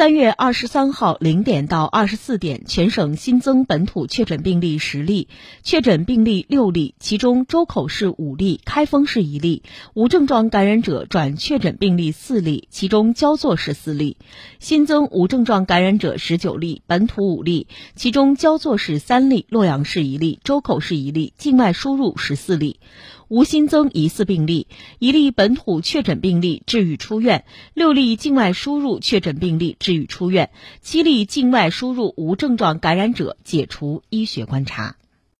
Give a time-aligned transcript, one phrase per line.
[0.00, 5.28] 三月二十三号零点到二十四点，全省新增本土确诊病例十例，
[5.62, 9.60] 确诊病例六例，其中周口市五例，开封市一例；
[9.92, 14.16] 无症状感染者转确诊病例四例，其中焦作市四例。
[14.58, 22.80] 新增无症状感染者十九例，本土五例，其中焦作市三例，洛阳市一例，周口市一例，境外输入十四例。
[23.28, 24.66] 无新增疑似病例，
[24.98, 27.44] 一例本土确诊病例治愈出院，
[27.74, 30.50] 六例境外输入确诊病例治治愈出院，
[30.82, 34.94] 七例境外输入无症状感染者解除医学观察。